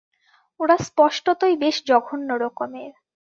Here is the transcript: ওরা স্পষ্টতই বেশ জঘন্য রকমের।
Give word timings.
ওরা 0.59 0.75
স্পষ্টতই 0.79 1.55
বেশ 1.55 1.75
জঘন্য 1.85 2.29
রকমের। 2.35 2.91